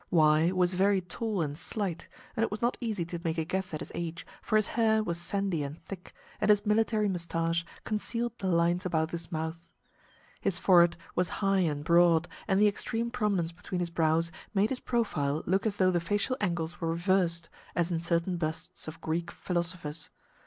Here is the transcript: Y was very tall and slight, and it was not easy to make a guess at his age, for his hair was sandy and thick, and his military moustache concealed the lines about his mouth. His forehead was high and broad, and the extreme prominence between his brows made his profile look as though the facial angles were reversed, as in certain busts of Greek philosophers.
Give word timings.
Y 0.09 0.51
was 0.51 0.73
very 0.73 0.99
tall 0.99 1.41
and 1.43 1.55
slight, 1.55 2.07
and 2.35 2.43
it 2.43 2.49
was 2.49 2.59
not 2.59 2.75
easy 2.81 3.05
to 3.05 3.21
make 3.23 3.37
a 3.37 3.45
guess 3.45 3.71
at 3.71 3.81
his 3.81 3.91
age, 3.93 4.25
for 4.41 4.55
his 4.55 4.69
hair 4.73 5.03
was 5.03 5.21
sandy 5.21 5.61
and 5.61 5.77
thick, 5.85 6.15
and 6.39 6.49
his 6.49 6.65
military 6.65 7.07
moustache 7.07 7.63
concealed 7.83 8.35
the 8.39 8.47
lines 8.47 8.83
about 8.83 9.11
his 9.11 9.31
mouth. 9.31 9.69
His 10.39 10.57
forehead 10.57 10.97
was 11.13 11.29
high 11.45 11.59
and 11.59 11.83
broad, 11.83 12.27
and 12.47 12.59
the 12.59 12.67
extreme 12.67 13.11
prominence 13.11 13.51
between 13.51 13.77
his 13.77 13.91
brows 13.91 14.31
made 14.55 14.71
his 14.71 14.79
profile 14.79 15.43
look 15.45 15.67
as 15.67 15.77
though 15.77 15.91
the 15.91 15.99
facial 15.99 16.35
angles 16.41 16.81
were 16.81 16.89
reversed, 16.89 17.47
as 17.75 17.91
in 17.91 18.01
certain 18.01 18.37
busts 18.37 18.87
of 18.87 19.01
Greek 19.01 19.29
philosophers. 19.29 20.09